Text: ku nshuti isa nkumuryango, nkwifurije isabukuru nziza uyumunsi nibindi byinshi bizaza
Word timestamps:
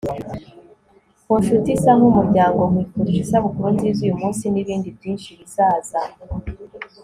ku 1.25 1.31
nshuti 1.41 1.67
isa 1.77 1.91
nkumuryango, 1.97 2.61
nkwifurije 2.71 3.19
isabukuru 3.23 3.67
nziza 3.75 3.99
uyumunsi 4.03 4.43
nibindi 4.49 4.87
byinshi 4.97 5.29
bizaza 5.39 5.99